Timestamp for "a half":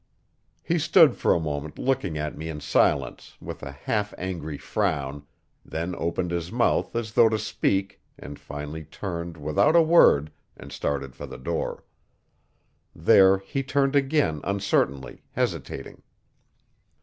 3.61-4.15